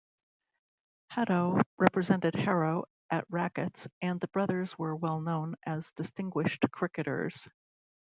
[1.13, 7.47] Hadow represented Harrow at rackets and the brothers were well known as distinguished cricketers.